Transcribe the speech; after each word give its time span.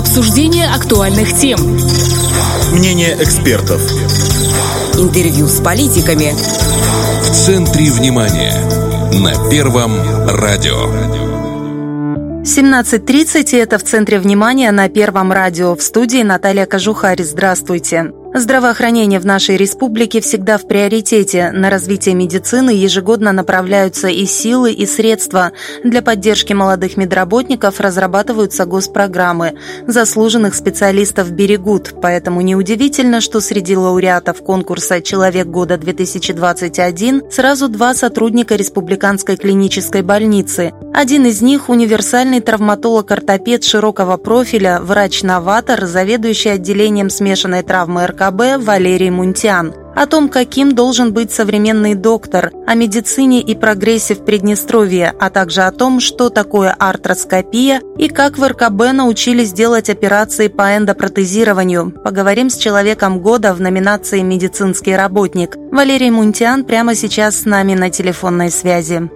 Обсуждение 0.00 0.66
актуальных 0.66 1.36
тем. 1.36 1.60
Мнение 2.72 3.22
экспертов. 3.22 3.82
Интервью 4.94 5.46
с 5.46 5.60
политиками. 5.60 6.32
В 7.22 7.30
центре 7.30 7.90
внимания. 7.90 8.54
На 9.12 9.50
Первом 9.50 9.92
радио. 10.26 10.86
17.30 12.44 13.58
это 13.58 13.78
в 13.78 13.82
центре 13.82 14.18
внимания 14.18 14.70
на 14.70 14.88
Первом 14.88 15.32
радио. 15.32 15.76
В 15.76 15.82
студии 15.82 16.22
Наталья 16.22 16.64
Кожухарь. 16.64 17.22
Здравствуйте. 17.22 18.10
Здравоохранение 18.32 19.18
в 19.18 19.26
нашей 19.26 19.56
республике 19.56 20.20
всегда 20.20 20.56
в 20.56 20.68
приоритете. 20.68 21.50
На 21.50 21.68
развитие 21.68 22.14
медицины 22.14 22.70
ежегодно 22.70 23.32
направляются 23.32 24.06
и 24.06 24.24
силы, 24.24 24.72
и 24.72 24.86
средства. 24.86 25.50
Для 25.82 26.00
поддержки 26.00 26.52
молодых 26.52 26.96
медработников 26.96 27.80
разрабатываются 27.80 28.66
госпрограммы. 28.66 29.54
Заслуженных 29.88 30.54
специалистов 30.54 31.32
берегут, 31.32 31.94
поэтому 32.00 32.40
неудивительно, 32.40 33.20
что 33.20 33.40
среди 33.40 33.76
лауреатов 33.76 34.44
конкурса 34.44 35.02
«Человек 35.02 35.48
года-2021» 35.48 37.32
сразу 37.32 37.68
два 37.68 37.94
сотрудника 37.94 38.54
Республиканской 38.54 39.36
клинической 39.38 40.02
больницы. 40.02 40.72
Один 40.92 41.24
из 41.26 41.40
них– 41.40 41.68
универсальный 41.68 42.40
травматолог-ортопед 42.40 43.64
широкого 43.64 44.16
профиля, 44.16 44.80
врач-новатор, 44.82 45.86
заведующий 45.86 46.50
отделением 46.50 47.10
смешанной 47.10 47.62
травмы 47.62 48.06
РК 48.06 48.28
РКБ 48.28 48.64
Валерий 48.64 49.10
Мунтян 49.10 49.72
о 49.94 50.06
том, 50.06 50.28
каким 50.28 50.74
должен 50.74 51.12
быть 51.12 51.30
современный 51.30 51.94
доктор, 51.94 52.52
о 52.66 52.74
медицине 52.74 53.40
и 53.42 53.54
прогрессе 53.54 54.14
в 54.14 54.24
Приднестровье, 54.24 55.12
а 55.18 55.30
также 55.30 55.62
о 55.62 55.72
том, 55.72 56.00
что 56.00 56.30
такое 56.30 56.74
артроскопия 56.78 57.82
и 57.98 58.08
как 58.08 58.38
в 58.38 58.46
РКБ 58.46 58.92
научились 58.92 59.52
делать 59.52 59.90
операции 59.90 60.48
по 60.48 60.76
эндопротезированию. 60.76 61.90
Поговорим 61.90 62.50
с 62.50 62.56
человеком 62.56 63.20
года 63.20 63.52
в 63.52 63.60
номинации 63.60 64.20
«Медицинский 64.22 64.96
работник». 64.96 65.56
Валерий 65.70 66.10
Мунтян 66.10 66.64
прямо 66.64 66.94
сейчас 66.94 67.40
с 67.40 67.44
нами 67.44 67.74
на 67.74 67.90
телефонной 67.90 68.50
связи. 68.50 69.10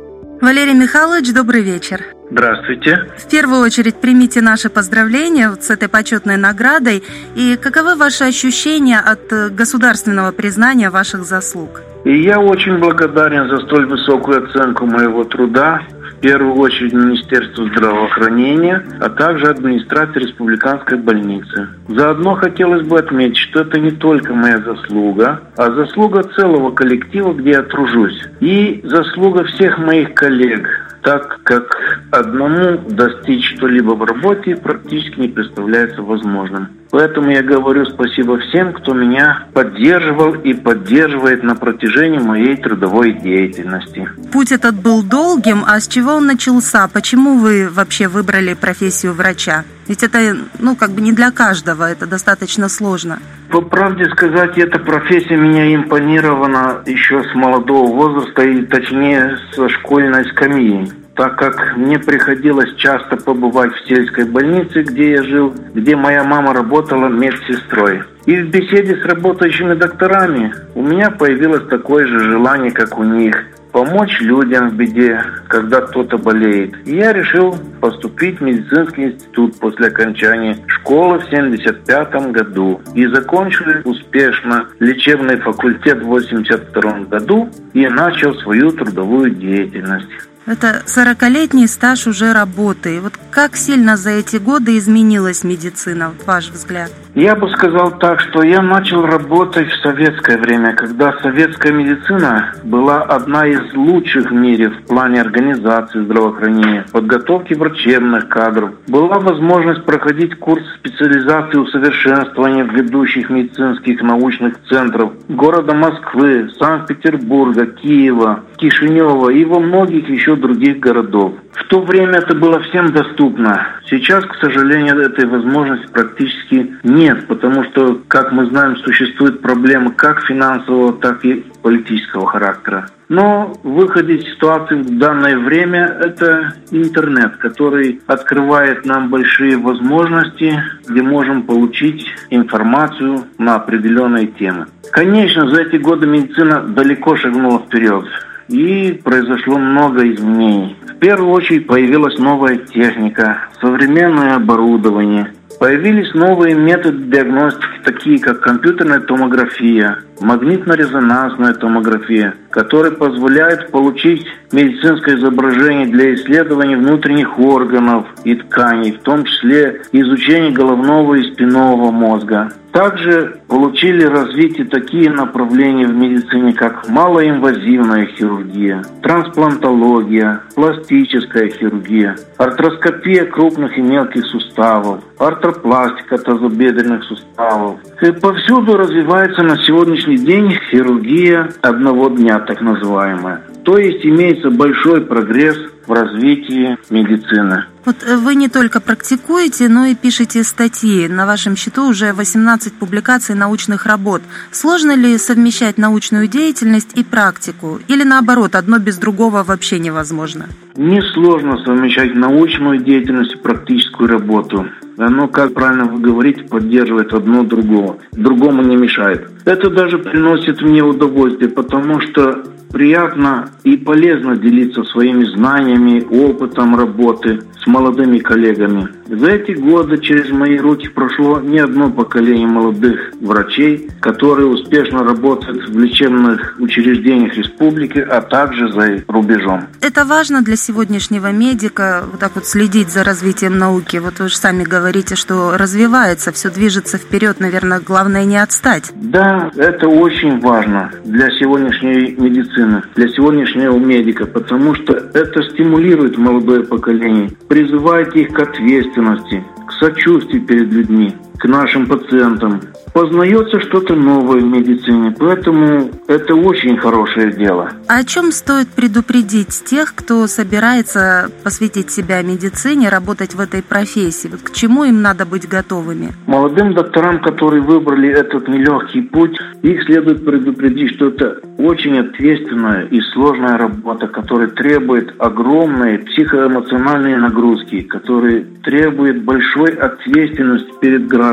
Валерий 0.45 0.75
Михайлович, 0.75 1.33
добрый 1.33 1.63
вечер. 1.63 2.03
Здравствуйте. 2.31 3.09
В 3.17 3.31
первую 3.31 3.63
очередь 3.63 3.95
примите 3.95 4.43
наши 4.43 4.69
поздравления 4.69 5.51
с 5.59 5.71
этой 5.71 5.89
почетной 5.89 6.37
наградой. 6.37 7.03
И 7.35 7.57
каковы 7.57 7.95
ваши 7.95 8.25
ощущения 8.25 8.99
от 8.99 9.33
э, 9.33 9.49
государственного 9.49 10.33
признания 10.33 10.91
ваших 10.91 11.25
заслуг? 11.25 11.81
И 12.05 12.21
я 12.21 12.39
очень 12.39 12.77
благодарен 12.77 13.49
за 13.49 13.57
столь 13.65 13.87
высокую 13.87 14.45
оценку 14.45 14.85
моего 14.85 15.25
труда 15.25 15.81
первую 16.25 16.55
очередь 16.55 16.95
Министерству 16.95 17.67
здравоохранения, 17.69 18.83
а 18.99 19.11
также 19.11 19.47
администрации 19.47 20.21
Республиканской 20.21 20.97
больницы. 20.97 21.69
Заодно 21.89 22.35
хотелось 22.35 22.87
бы 22.87 22.99
отметить, 22.99 23.37
что 23.37 23.61
это 23.61 23.79
не 23.79 23.91
только 23.91 24.33
моя 24.33 24.59
заслуга, 24.61 25.43
а 25.59 25.71
заслуга 25.73 26.23
целого 26.23 26.71
коллектива, 26.71 27.35
где 27.35 27.51
я 27.51 27.63
тружусь, 27.63 28.19
и 28.41 28.81
заслуга 28.85 29.45
всех 29.45 29.79
моих 29.79 30.15
коллег, 30.15 30.67
так 31.05 31.41
как 31.43 31.65
одному 32.11 32.79
достичь 32.79 33.55
что-либо 33.57 33.93
в 33.93 34.03
работе 34.03 34.57
практически 34.57 35.21
не 35.21 35.29
представляется 35.29 36.03
возможным. 36.03 36.69
Поэтому 36.91 37.31
я 37.31 37.43
говорю 37.43 37.85
спасибо 37.87 38.39
всем, 38.39 38.73
кто 38.73 38.95
меня 38.95 39.47
поддерживал 39.53 40.33
и 40.35 40.55
поддерживает 40.55 41.43
на 41.43 41.57
протяжении 41.57 42.19
моей 42.19 42.57
трудовой 42.57 43.13
деятельности. 43.13 44.09
Путь 44.33 44.53
этот 44.53 44.77
был 44.77 45.03
долгим, 45.03 45.65
а 45.67 45.79
с 45.79 45.89
чего 45.89 46.15
он 46.15 46.27
начался? 46.27 46.89
Почему 46.89 47.39
вы 47.39 47.69
вообще 47.69 48.09
выбрали 48.09 48.55
профессию 48.55 49.13
врача? 49.13 49.65
Ведь 49.89 50.03
это, 50.03 50.37
ну, 50.59 50.77
как 50.77 50.91
бы 50.91 51.01
не 51.01 51.13
для 51.13 51.31
каждого, 51.31 51.91
это 51.91 52.07
достаточно 52.07 52.69
сложно. 52.69 53.19
По 53.51 53.61
правде 53.61 54.07
сказать, 54.07 54.57
эта 54.59 54.79
профессия 54.79 55.37
меня 55.37 55.75
импонировала 55.75 56.83
еще 56.87 57.23
с 57.23 57.35
молодого 57.35 57.93
возраста, 57.93 58.43
и 58.43 58.63
точнее 58.67 59.39
со 59.55 59.69
школьной 59.69 60.25
скамьи 60.31 60.91
так 61.17 61.37
как 61.37 61.77
мне 61.77 61.99
приходилось 61.99 62.75
часто 62.77 63.17
побывать 63.17 63.73
в 63.73 63.89
сельской 63.89 64.25
больнице, 64.25 64.83
где 64.83 65.13
я 65.13 65.23
жил, 65.23 65.55
где 65.75 65.97
моя 65.97 66.25
мама 66.25 66.53
работала 66.53 67.09
медсестрой. 67.09 68.03
И 68.27 68.37
в 68.37 68.51
беседе 68.51 68.97
с 68.97 69.05
работающими 69.05 69.75
докторами 69.75 70.53
у 70.75 70.83
меня 70.83 71.11
появилось 71.11 71.69
такое 71.69 72.07
же 72.07 72.19
желание, 72.19 72.73
как 72.73 72.99
у 72.99 73.05
них 73.05 73.37
помочь 73.75 74.21
людям 74.21 74.71
в 74.71 74.75
беде, 74.75 75.21
когда 75.49 75.81
кто-то 75.81 76.17
болеет. 76.17 76.75
Я 76.87 77.13
решил 77.13 77.59
поступить 77.81 78.39
в 78.39 78.43
медицинский 78.43 79.07
институт 79.07 79.59
после 79.59 79.89
окончания 79.89 80.57
школы 80.69 81.19
в 81.19 81.25
1975 81.25 82.31
году. 82.31 82.81
И 82.95 83.05
закончил 83.09 83.65
успешно 83.85 84.69
лечебный 84.79 85.41
факультет 85.41 85.99
в 85.99 86.07
1982 86.07 86.93
году 87.11 87.51
и 87.73 87.87
начал 87.89 88.33
свою 88.37 88.71
трудовую 88.71 89.31
деятельность. 89.35 90.09
Это 90.47 90.83
40-летний 90.87 91.67
стаж 91.67 92.07
уже 92.07 92.33
работы. 92.33 93.01
Вот 93.01 93.15
как 93.33 93.57
сильно 93.57 93.97
за 93.97 94.11
эти 94.11 94.37
годы 94.37 94.79
изменилась 94.79 95.43
медицина, 95.43 96.13
ваш 96.27 96.51
взгляд? 96.51 96.93
Я 97.15 97.37
бы 97.37 97.49
сказал 97.51 97.93
так, 97.93 98.19
что 98.19 98.43
я 98.43 98.61
начал 98.61 99.07
работать 99.07 99.69
в 99.69 99.83
советское 99.83 100.37
время, 100.37 100.75
когда 100.75 101.13
советская 101.23 101.73
медицина 101.73 102.53
была 102.65 103.03
одна 103.03 103.47
из 103.47 103.73
лучших 103.73 104.33
в 104.33 104.35
мире 104.35 104.71
в 104.71 104.83
плане 104.89 105.21
организации 105.21 106.03
здравоохранения, 106.03 106.85
подготовки 106.91 107.55
врачебных 107.55 108.29
кадров. 108.29 108.73
Была 108.89 109.21
возможность 109.21 109.85
проходить 109.85 110.37
курс 110.41 110.65
специализации 110.81 111.59
усовершенствования 111.59 112.65
в 112.65 112.75
ведущих 112.75 113.31
медицинских 113.31 114.03
научных 114.03 114.55
центров 114.69 115.13
города 115.29 115.73
Москвы, 115.73 116.51
Санкт-Петербурга, 116.59 117.67
Киева, 117.67 118.41
Кишинева 118.57 119.31
и 119.31 119.45
во 119.45 119.61
многих 119.61 120.09
еще 120.09 120.35
других 120.35 120.81
городов. 120.81 121.35
В 121.53 121.63
то 121.69 121.81
время 121.81 122.19
это 122.19 122.35
было 122.35 122.59
всем 122.61 122.93
доступно. 122.93 123.69
Сейчас, 123.95 124.25
к 124.25 124.35
сожалению, 124.41 124.99
этой 124.99 125.25
возможности 125.25 125.87
практически 125.87 126.75
нет, 126.83 127.29
потому 127.29 127.63
что, 127.63 128.01
как 128.09 128.33
мы 128.33 128.47
знаем, 128.47 128.77
существуют 128.79 129.41
проблемы 129.41 129.93
как 129.93 130.25
финансового, 130.25 130.95
так 130.95 131.25
и 131.25 131.45
политического 131.63 132.27
характера. 132.27 132.89
Но 133.09 133.53
выход 133.63 134.09
из 134.09 134.25
ситуации 134.25 134.83
в 134.83 134.99
данное 134.99 135.39
время– 135.39 135.97
это 136.01 136.55
интернет, 136.73 137.37
который 137.37 138.01
открывает 138.09 138.85
нам 138.85 139.11
большие 139.11 139.59
возможности, 139.59 140.61
где 140.89 141.01
можем 141.01 141.45
получить 141.45 142.05
информацию 142.31 143.27
на 143.39 143.55
определенные 143.55 144.27
темы. 144.27 144.67
Конечно, 144.91 145.49
за 145.51 145.63
эти 145.63 145.77
годы 145.77 146.09
медицина 146.09 146.63
далеко 146.63 147.15
шагнула 147.15 147.61
вперед 147.61 148.07
и 148.49 149.01
произошло 149.05 149.59
много 149.59 150.09
изменений. 150.13 150.77
В 150.89 150.99
первую 150.99 151.33
очередь 151.33 151.67
появилась 151.67 152.19
новая 152.19 152.57
техника, 152.57 153.49
современное 153.61 154.37
оборудование. 154.37 155.33
Появились 155.59 156.13
новые 156.15 156.55
методы 156.55 157.05
диагностики, 157.05 157.83
такие 157.85 158.19
как 158.19 158.41
компьютерная 158.41 159.01
томография, 159.01 159.99
магнитно-резонансная 160.21 161.55
томография, 161.55 162.35
которые 162.51 162.93
позволяют 162.93 163.71
получить 163.71 164.27
медицинское 164.53 165.17
изображение 165.17 165.87
для 165.87 166.15
исследования 166.15 166.77
внутренних 166.77 167.39
органов 167.39 168.07
и 168.25 168.35
тканей, 168.35 168.93
в 168.93 169.03
том 169.03 169.25
числе 169.25 169.83
изучения 169.93 170.51
головного 170.51 171.15
и 171.15 171.33
спинного 171.33 171.91
мозга. 171.91 172.51
Также 172.73 173.37
получили 173.47 174.03
развитие 174.03 174.67
такие 174.67 175.09
направления 175.09 175.87
в 175.87 175.95
медицине, 175.95 176.53
как 176.53 176.89
малоинвазивная 176.89 178.07
хирургия, 178.07 178.83
трансплантология, 179.01 180.41
пластическая 180.57 181.51
хирургия, 181.51 182.17
артроскопия 182.37 183.27
крупных 183.27 183.79
и 183.79 183.81
мелких 183.81 184.27
суставов, 184.27 185.05
артропластика 185.19 186.19
тазобедренных 186.19 187.05
суставов. 187.05 187.79
И 188.03 188.11
повсюду 188.11 188.77
развивается 188.77 189.43
на 189.45 189.57
сегодняшний 189.59 190.04
день 190.13 190.57
хирургия 190.71 191.51
одного 191.63 192.09
дня, 192.09 192.39
так 192.41 192.61
называемая. 192.61 193.43
То 193.65 193.79
есть 193.79 194.05
имеется 194.05 194.51
большой 194.51 195.01
прогресс 195.01 195.57
в 195.87 195.93
развитии 195.93 196.77
медицины. 196.91 197.65
Вот 197.85 197.97
э, 198.03 198.17
вы 198.17 198.35
не 198.35 198.49
только 198.49 198.81
практикуете, 198.81 199.69
но 199.69 199.87
и 199.87 199.95
пишете 199.95 200.43
статьи. 200.45 201.09
На 201.09 201.27
вашем 201.27 201.57
счету 201.57 201.89
уже 201.89 202.13
18 202.13 202.75
публикаций 202.75 203.35
научных 203.35 203.87
работ. 203.87 204.23
Сложно 204.51 204.95
ли 204.95 205.19
совмещать 205.19 205.79
научную 205.79 206.29
деятельность 206.29 206.93
и 206.95 207.05
практику? 207.05 207.81
Или 207.89 208.05
наоборот, 208.05 208.55
одно 208.55 208.79
без 208.79 208.97
другого 208.99 209.43
вообще 209.43 209.79
невозможно? 209.79 210.47
Несложно 210.77 211.59
совмещать 211.65 212.15
научную 212.15 212.79
деятельность 212.79 213.35
и 213.35 213.39
практическую 213.39 214.09
работу. 214.09 214.67
Оно, 214.97 215.29
как 215.29 215.55
правильно 215.55 215.85
вы 215.85 216.01
говорите, 216.01 216.43
поддерживает 216.43 217.13
одно 217.13 217.43
другого. 217.43 217.99
Другому 218.13 218.63
не 218.63 218.77
мешает. 218.77 219.29
Это 219.45 219.71
даже 219.71 219.99
приносит 219.99 220.63
мне 220.63 220.83
удовольствие, 220.83 221.51
потому 221.51 222.01
что 222.01 222.45
приятно 222.75 223.51
и 223.63 223.77
полезно 223.77 224.37
делиться 224.37 224.83
своими 224.85 225.25
знаниями, 225.25 226.05
опытом 226.11 226.77
работы 226.77 227.41
с 227.63 227.67
молодыми 227.67 228.19
коллегами. 228.19 228.89
За 229.09 229.29
эти 229.31 229.53
годы 229.53 229.99
через 229.99 230.31
мои 230.31 230.59
руки 230.59 230.89
прошло 230.89 231.41
не 231.41 231.59
одно 231.59 231.91
поколение 231.91 232.47
молодых 232.47 233.13
врачей, 233.21 233.89
которые 234.01 234.49
успешно 234.49 235.05
работают 235.05 235.69
в 235.69 235.79
лечебных 235.79 236.57
учреждениях 236.59 237.35
республики, 237.37 237.99
а 237.99 238.21
также 238.23 238.73
за 238.73 239.05
рубежом. 239.07 239.67
Это 239.81 240.05
важно 240.05 240.43
для 240.43 240.57
сегодняшнего 240.57 241.31
медика, 241.31 242.05
вот 242.11 242.21
так 242.21 242.33
вот 242.35 242.47
следить 242.47 242.91
за 242.91 243.05
развитием 243.05 243.57
науки. 243.57 243.99
Вот 243.99 244.19
вы 244.19 244.29
же 244.29 244.37
сами 244.37 244.65
говорите, 244.65 245.15
что 245.15 245.57
развивается, 245.57 246.33
все 246.33 246.51
движется 246.51 246.99
вперед, 246.99 247.41
наверное, 247.41 247.81
главное 247.81 248.25
не 248.25 248.37
отстать. 248.37 248.91
Да, 248.95 249.34
это 249.57 249.89
очень 249.89 250.41
важно 250.41 250.91
для 251.05 251.31
сегодняшней 251.39 252.15
медицины, 252.19 252.83
для 252.95 253.09
сегодняшнего 253.09 253.79
медика, 253.79 254.27
потому 254.27 254.75
что 254.75 254.93
это 254.93 255.43
стимулирует 255.51 256.19
молодое 256.19 256.65
поколение, 256.65 257.31
призывает 257.49 258.15
их 258.17 258.29
к 258.33 258.39
ответственности, 258.41 259.45
к 259.67 259.73
сочувствию 259.73 260.43
перед 260.43 260.73
людьми, 260.73 261.15
к 261.39 261.47
нашим 261.47 261.87
пациентам, 261.87 262.61
познается 262.95 263.61
что-то 263.61 263.95
новое 263.97 264.41
в 264.41 264.45
медицине, 264.45 265.15
поэтому 265.19 265.91
это 266.07 266.35
очень 266.35 266.77
хорошее 266.79 267.33
дело. 267.33 267.71
А 267.89 267.99
о 267.99 268.05
чем 268.05 268.31
стоит 268.31 268.69
предупредить 268.69 269.65
тех, 269.65 269.95
кто 269.95 270.27
собирается 270.29 271.31
посвятить 271.43 271.91
себя 271.91 272.23
медицине, 272.23 272.89
работать 272.89 273.35
в 273.35 273.41
этой 273.41 273.63
профессии? 273.63 274.29
Вот 274.29 274.43
к 274.43 274.53
чему 274.53 274.85
им 274.85 275.03
надо 275.03 275.27
быть 275.27 275.49
готовыми? 275.49 276.13
Молодым 276.27 276.75
докторам, 276.75 277.21
которые 277.21 277.63
выбрали 277.63 278.09
этот 278.11 278.49
нелегкий 278.49 279.03
путь, 279.03 279.37
их 279.63 279.83
следует 279.85 280.25
предупредить, 280.25 280.95
что 280.95 281.09
это 281.09 281.41
очень 281.59 281.99
ответственная 281.99 282.85
и 282.87 283.01
сложная 283.13 283.59
работа, 283.59 284.07
которая 284.07 284.49
требует 284.49 285.15
огромной 285.19 285.99
психоэмоциональной 285.99 287.17
нагрузки, 287.17 287.81
которая 287.81 288.45
требует 288.63 289.25
большой 289.25 289.71
ответственности 289.73 290.71
перед 290.81 291.07
гражданами. 291.09 291.24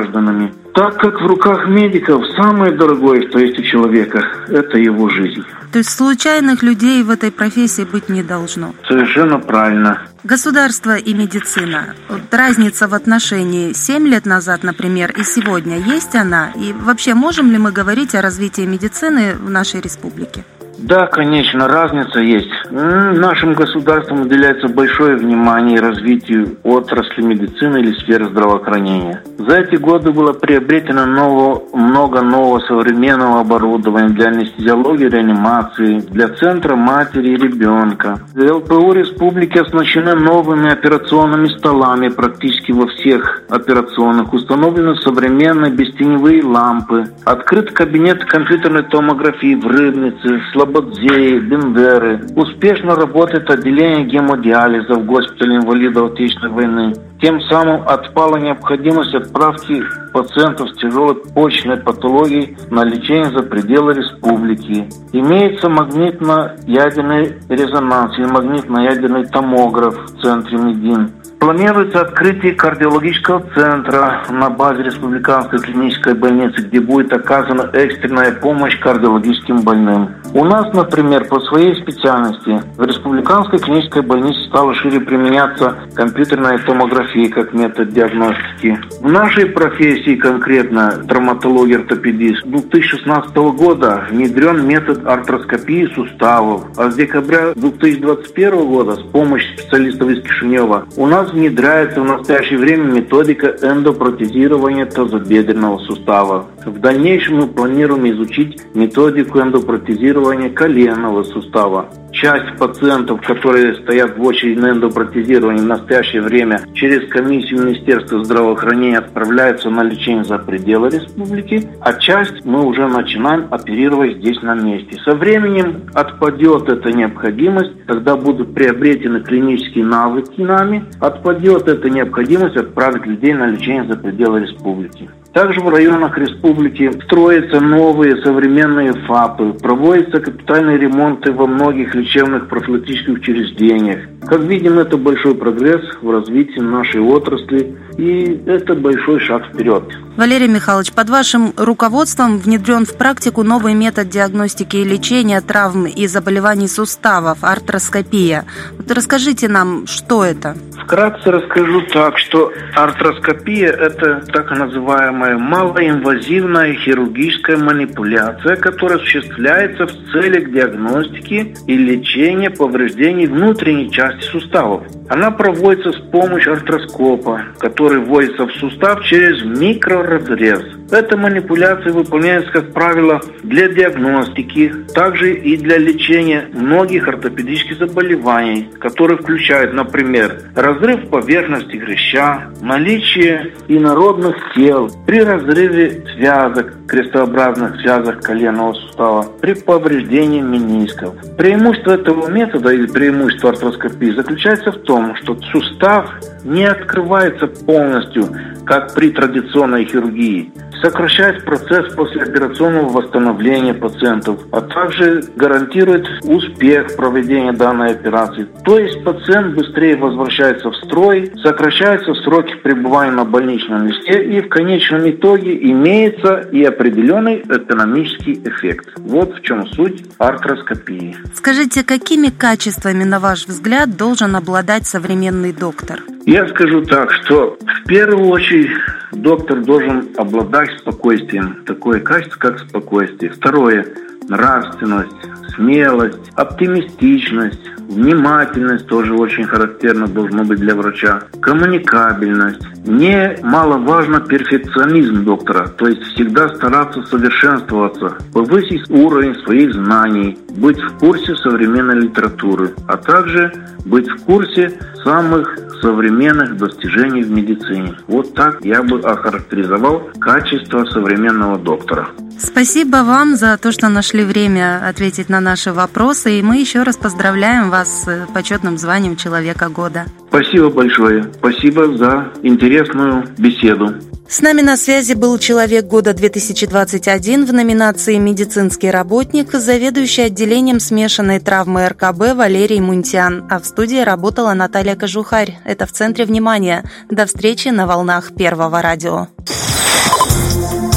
Так 0.73 0.97
как 0.99 1.21
в 1.21 1.25
руках 1.25 1.67
медиков 1.67 2.23
самое 2.37 2.71
дорогое, 2.71 3.27
что 3.29 3.39
есть 3.39 3.59
у 3.59 3.63
человека, 3.63 4.23
это 4.47 4.77
его 4.77 5.09
жизнь. 5.09 5.43
То 5.71 5.79
есть 5.79 5.89
случайных 5.89 6.63
людей 6.63 7.03
в 7.03 7.09
этой 7.09 7.31
профессии 7.31 7.83
быть 7.83 8.09
не 8.09 8.23
должно? 8.23 8.73
Совершенно 8.87 9.39
правильно. 9.39 10.01
Государство 10.23 10.97
и 10.97 11.13
медицина. 11.13 11.95
Вот 12.09 12.21
разница 12.31 12.87
в 12.87 12.93
отношении 12.93 13.73
7 13.73 14.07
лет 14.07 14.25
назад, 14.25 14.63
например, 14.63 15.11
и 15.17 15.23
сегодня, 15.23 15.77
есть 15.77 16.15
она? 16.15 16.51
И 16.55 16.73
вообще 16.73 17.13
можем 17.13 17.51
ли 17.51 17.57
мы 17.57 17.71
говорить 17.71 18.15
о 18.15 18.21
развитии 18.21 18.61
медицины 18.61 19.35
в 19.35 19.49
нашей 19.49 19.81
республике? 19.81 20.43
Да, 20.79 21.07
конечно, 21.07 21.67
разница 21.67 22.19
есть. 22.19 22.49
Нашим 22.71 23.53
государством 23.53 24.21
уделяется 24.21 24.67
большое 24.67 25.15
внимание 25.15 25.79
развитию 25.79 26.57
отрасли 26.63 27.21
медицины 27.21 27.77
или 27.77 27.91
сферы 27.99 28.25
здравоохранения. 28.25 29.21
За 29.37 29.59
эти 29.59 29.75
годы 29.75 30.11
было 30.11 30.33
приобретено 30.33 31.05
нового, 31.05 31.63
много 31.73 32.21
нового 32.21 32.59
современного 32.59 33.41
оборудования 33.41 34.09
для 34.09 34.27
анестезиологии, 34.27 35.09
реанимации, 35.09 35.99
для 35.99 36.29
центра 36.29 36.75
матери 36.75 37.29
и 37.29 37.35
ребенка. 37.35 38.19
ЛПУ 38.35 38.93
республики 38.93 39.57
оснащены 39.57 40.15
новыми 40.15 40.71
операционными 40.71 41.47
столами 41.57 42.09
практически 42.09 42.71
во 42.71 42.87
всех 42.87 43.43
операционных. 43.49 44.33
Установлены 44.33 44.95
современные 44.95 45.71
бестеневые 45.71 46.43
лампы. 46.43 47.05
Открыт 47.25 47.71
кабинет 47.71 48.23
компьютерной 48.25 48.83
томографии 48.83 49.55
в 49.55 49.67
Рыбнице, 49.67 50.41
Слободзее, 50.61 51.39
Бендеры. 51.39 52.21
Успешно 52.35 52.95
работает 52.95 53.49
отделение 53.49 54.05
гемодиализа 54.05 54.93
в 54.93 55.05
госпитале 55.07 55.55
инвалидов 55.55 56.13
Отечественной 56.13 56.51
войны. 56.53 56.93
Тем 57.21 57.39
самым 57.41 57.83
отпала 57.87 58.37
необходимость 58.37 59.13
отправки 59.13 59.83
пациентов 60.11 60.69
с 60.71 60.77
тяжелой 60.79 61.15
почечной 61.15 61.77
патологией 61.77 62.57
на 62.71 62.83
лечение 62.83 63.29
за 63.29 63.43
пределы 63.43 63.93
республики. 63.93 64.89
Имеется 65.13 65.69
магнитно-ядерный 65.69 67.37
резонанс 67.47 68.17
и 68.17 68.23
магнитно-ядерный 68.23 69.25
томограф 69.25 69.95
в 69.95 70.21
центре 70.21 70.57
МИДИН. 70.57 71.11
Планируется 71.41 72.01
открытие 72.01 72.53
кардиологического 72.53 73.41
центра 73.55 74.23
на 74.29 74.51
базе 74.51 74.83
Республиканской 74.83 75.57
клинической 75.57 76.13
больницы, 76.13 76.61
где 76.61 76.79
будет 76.79 77.11
оказана 77.11 77.67
экстренная 77.73 78.31
помощь 78.31 78.79
кардиологическим 78.79 79.61
больным. 79.63 80.11
У 80.35 80.45
нас, 80.45 80.71
например, 80.73 81.27
по 81.27 81.39
своей 81.39 81.75
специальности 81.81 82.61
в 82.77 82.83
Республиканской 82.83 83.57
клинической 83.57 84.03
больнице 84.03 84.39
стала 84.49 84.73
шире 84.75 84.99
применяться 84.99 85.77
компьютерная 85.95 86.59
томография 86.59 87.10
как 87.29 87.53
метод 87.53 87.89
диагностики. 87.93 88.79
В 89.01 89.11
нашей 89.11 89.47
профессии 89.47 90.15
конкретно 90.15 91.03
травматология 91.07 91.79
ортопедии 91.79 92.35
с 92.35 92.43
2016 92.43 93.35
года 93.35 94.05
внедрен 94.09 94.65
метод 94.65 95.05
артроскопии 95.05 95.89
суставов, 95.93 96.65
а 96.77 96.89
с 96.89 96.95
декабря 96.95 97.53
2021 97.55 98.65
года 98.65 98.95
с 98.95 99.03
помощью 99.11 99.57
специалистов 99.57 100.09
из 100.09 100.23
Кишинева 100.23 100.85
у 100.95 101.07
нас 101.07 101.31
внедряется 101.31 102.01
в 102.01 102.05
настоящее 102.05 102.59
время 102.59 102.83
методика 102.83 103.55
эндопротезирования 103.61 104.85
тазобедренного 104.85 105.79
сустава. 105.79 106.47
В 106.65 106.79
дальнейшем 106.79 107.37
мы 107.37 107.47
планируем 107.47 108.09
изучить 108.11 108.61
методику 108.73 109.39
эндопротезирования 109.39 110.49
коленного 110.49 111.23
сустава. 111.23 111.89
Часть 112.11 112.57
пациентов, 112.57 113.21
которые 113.21 113.75
стоят 113.75 114.17
в 114.17 114.21
очереди 114.21 114.59
на 114.59 114.71
эндопротезирование 114.71 115.63
в 115.63 115.67
настоящее 115.67 116.21
время, 116.21 116.59
через 116.73 117.09
комиссию 117.09 117.63
Министерства 117.63 118.23
здравоохранения 118.23 118.97
отправляются 118.97 119.69
на 119.69 119.83
лечение 119.83 120.25
за 120.25 120.37
пределы 120.37 120.89
республики, 120.89 121.69
а 121.79 121.93
часть 121.93 122.43
мы 122.43 122.65
уже 122.65 122.87
начинаем 122.87 123.47
оперировать 123.49 124.17
здесь 124.17 124.41
на 124.41 124.55
месте. 124.55 124.99
Со 125.05 125.15
временем 125.15 125.83
отпадет 125.93 126.67
эта 126.67 126.91
необходимость, 126.91 127.85
когда 127.87 128.17
будут 128.17 128.53
приобретены 128.53 129.21
клинические 129.21 129.85
навыки 129.85 130.41
нами, 130.41 130.85
отпадет 130.99 131.67
эта 131.67 131.89
необходимость 131.89 132.57
отправить 132.57 133.05
людей 133.05 133.33
на 133.33 133.47
лечение 133.47 133.85
за 133.85 133.97
пределы 133.97 134.41
республики. 134.41 135.09
Также 135.33 135.61
в 135.61 135.69
районах 135.69 136.17
республики 136.17 136.91
строятся 137.05 137.61
новые 137.61 138.21
современные 138.21 138.93
ФАПы, 139.07 139.53
проводятся 139.53 140.19
капитальные 140.19 140.77
ремонты 140.77 141.31
во 141.31 141.47
многих 141.47 141.95
лечебных 141.95 142.49
профилактических 142.49 143.13
учреждениях. 143.13 144.01
Как 144.27 144.41
видим, 144.41 144.77
это 144.77 144.97
большой 144.97 145.33
прогресс 145.35 145.81
в 146.01 146.11
развитии 146.11 146.59
нашей 146.59 146.99
отрасли, 146.99 147.77
и 147.97 148.41
это 148.45 148.75
большой 148.75 149.21
шаг 149.21 149.45
вперед. 149.47 149.83
Валерий 150.17 150.49
Михайлович, 150.49 150.91
под 150.91 151.09
вашим 151.09 151.53
руководством 151.55 152.37
внедрен 152.37 152.85
в 152.85 152.97
практику 152.97 153.43
новый 153.43 153.73
метод 153.73 154.09
диагностики 154.09 154.75
и 154.77 154.83
лечения 154.83 155.39
травм 155.39 155.85
и 155.85 156.07
заболеваний 156.07 156.67
суставов– 156.67 157.37
артроскопия. 157.41 158.43
Вот 158.77 158.91
расскажите 158.91 159.47
нам, 159.47 159.87
что 159.87 160.25
это? 160.25 160.55
Вкратце 160.83 161.31
расскажу 161.31 161.81
так, 161.93 162.17
что 162.17 162.51
артроскопия– 162.75 163.71
это 163.71 164.25
так 164.33 164.51
называемая 164.51 165.20
малоинвазивная 165.29 166.73
хирургическая 166.75 167.57
манипуляция, 167.57 168.55
которая 168.55 168.97
осуществляется 168.97 169.87
в 169.87 169.91
целях 170.11 170.51
диагностики 170.51 171.53
и 171.67 171.77
лечения 171.77 172.49
повреждений 172.49 173.27
внутренней 173.27 173.91
части 173.91 174.23
суставов. 174.23 174.83
Она 175.09 175.31
проводится 175.31 175.91
с 175.91 175.99
помощью 176.11 176.53
артроскопа, 176.53 177.41
который 177.59 177.99
вводится 177.99 178.45
в 178.45 178.51
сустав 178.53 179.03
через 179.03 179.43
микроразрез. 179.43 180.63
Эта 180.91 181.15
манипуляция 181.15 181.93
выполняется, 181.93 182.51
как 182.51 182.73
правило, 182.73 183.21
для 183.43 183.69
диагностики, 183.69 184.73
также 184.93 185.33
и 185.33 185.55
для 185.55 185.77
лечения 185.77 186.49
многих 186.51 187.07
ортопедических 187.07 187.77
заболеваний, 187.77 188.67
которые 188.77 189.17
включают, 189.17 189.73
например, 189.73 190.41
разрыв 190.53 191.09
поверхности 191.09 191.77
хряща, 191.77 192.51
наличие 192.59 193.53
инородных 193.69 194.35
тел, 194.53 194.91
при 195.07 195.21
разрыве 195.21 196.03
связок, 196.13 196.73
крестообразных 196.89 197.79
связок 197.79 198.21
коленного 198.21 198.73
сустава, 198.73 199.25
при 199.39 199.53
повреждении 199.53 200.41
менисков. 200.41 201.15
Преимущество 201.37 201.91
этого 201.91 202.27
метода 202.27 202.73
или 202.73 202.87
преимущество 202.87 203.51
артроскопии 203.51 204.11
заключается 204.11 204.73
в 204.73 204.79
том, 204.79 205.15
что 205.15 205.37
сустав 205.53 206.11
не 206.43 206.65
открывается 206.65 207.47
полностью, 207.47 208.27
как 208.65 208.93
при 208.93 209.11
традиционной 209.11 209.85
хирургии, 209.85 210.51
сокращает 210.81 211.45
процесс 211.45 211.93
послеоперационного 211.93 212.89
восстановления 212.89 213.73
пациентов, 213.73 214.39
а 214.51 214.61
также 214.61 215.21
гарантирует 215.35 216.07
успех 216.23 216.95
проведения 216.95 217.53
данной 217.53 217.91
операции. 217.91 218.47
То 218.65 218.79
есть 218.79 219.03
пациент 219.03 219.55
быстрее 219.55 219.95
возвращается 219.95 220.69
в 220.69 220.75
строй, 220.77 221.31
сокращаются 221.41 222.13
сроки 222.15 222.55
пребывания 222.63 223.11
на 223.11 223.25
больничном 223.25 223.87
листе 223.87 224.23
и 224.23 224.41
в 224.41 224.49
конечном 224.49 225.09
итоге 225.09 225.55
имеется 225.71 226.47
и 226.51 226.63
определенный 226.63 227.39
экономический 227.39 228.33
эффект. 228.33 228.89
Вот 228.97 229.35
в 229.35 229.41
чем 229.41 229.67
суть 229.67 230.03
артроскопии. 230.17 231.15
Скажите, 231.35 231.83
какими 231.83 232.27
качествами, 232.27 233.03
на 233.03 233.19
ваш 233.19 233.45
взгляд, 233.47 233.95
должен 233.97 234.35
обладать 234.35 234.87
современный 234.87 235.53
доктор? 235.53 236.01
Я 236.25 236.47
скажу 236.47 236.83
так, 236.85 237.11
что 237.13 237.57
в 237.59 237.87
первую 237.87 238.27
очередь 238.27 238.71
доктор 239.11 239.61
должен 239.61 240.09
обладать 240.17 240.69
спокойствием. 240.79 241.63
Такое 241.65 241.99
качество, 241.99 242.37
как 242.37 242.59
спокойствие. 242.59 243.31
Второе– 243.31 243.85
нравственность, 244.31 245.11
смелость, 245.55 246.31
оптимистичность, 246.35 247.59
внимательность 247.89 248.87
тоже 248.87 249.13
очень 249.13 249.43
характерно 249.43 250.07
должно 250.07 250.45
быть 250.45 250.59
для 250.59 250.73
врача, 250.73 251.23
коммуникабельность. 251.41 252.65
Немаловажно 252.85 254.21
перфекционизм 254.21 255.25
доктора, 255.25 255.67
то 255.67 255.87
есть 255.87 256.01
всегда 256.13 256.47
стараться 256.55 257.03
совершенствоваться, 257.03 258.17
повысить 258.33 258.89
уровень 258.89 259.35
своих 259.43 259.73
знаний, 259.73 260.39
быть 260.55 260.81
в 260.81 260.97
курсе 260.97 261.35
современной 261.35 261.99
литературы, 262.01 262.73
а 262.87 262.97
также 262.97 263.53
быть 263.85 264.09
в 264.09 264.23
курсе 264.23 264.71
самых 265.03 265.57
современных 265.81 266.57
достижений 266.57 267.23
в 267.23 267.31
медицине. 267.31 267.95
Вот 268.07 268.33
так 268.33 268.63
я 268.63 268.81
бы 268.81 268.99
охарактеризовал 268.99 270.09
качество 270.19 270.85
современного 270.85 271.57
доктора. 271.57 272.07
Спасибо 272.43 272.97
вам 272.97 273.35
за 273.35 273.57
то, 273.57 273.71
что 273.71 273.87
нашли 273.87 274.23
время 274.23 274.87
ответить 274.87 275.29
на 275.29 275.39
наши 275.39 275.71
вопросы, 275.71 276.39
и 276.39 276.41
мы 276.41 276.57
еще 276.57 276.83
раз 276.83 276.97
поздравляем 276.97 277.69
вас 277.69 278.03
с 278.03 278.27
почетным 278.33 278.77
званием 278.77 279.15
Человека 279.15 279.69
года. 279.69 280.05
Спасибо 280.29 280.69
большое. 280.69 281.31
Спасибо 281.33 281.95
за 281.97 282.31
интересную 282.41 283.27
беседу. 283.37 283.93
С 284.27 284.41
нами 284.41 284.61
на 284.61 284.77
связи 284.77 285.13
был 285.13 285.37
человек 285.37 285.85
года 285.85 286.13
2021 286.13 287.45
в 287.45 287.53
номинации 287.53 288.15
«Медицинский 288.15 288.89
работник», 288.89 289.51
заведующий 289.51 290.21
отделением 290.23 290.79
смешанной 290.79 291.39
травмы 291.39 291.87
РКБ 291.87 292.33
Валерий 292.35 292.79
Мунтян. 292.79 293.45
А 293.49 293.59
в 293.59 293.65
студии 293.65 294.01
работала 294.01 294.53
Наталья 294.53 294.95
Кожухарь. 294.95 295.59
Это 295.65 295.85
в 295.85 295.91
центре 295.91 296.25
внимания. 296.25 296.85
До 297.09 297.25
встречи 297.25 297.67
на 297.67 297.85
волнах 297.85 298.33
Первого 298.33 298.81
радио. 298.81 299.27